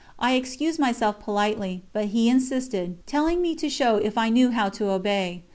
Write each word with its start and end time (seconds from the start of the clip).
I 0.17 0.33
excused 0.33 0.79
myself 0.79 1.19
politely, 1.19 1.83
but 1.93 2.05
he 2.05 2.27
insisted, 2.27 3.05
telling 3.05 3.39
me 3.39 3.53
to 3.53 3.69
show 3.69 3.97
if 3.97 4.17
I 4.17 4.29
knew 4.29 4.49
how 4.49 4.67
to 4.69 4.89
obey. 4.89 5.43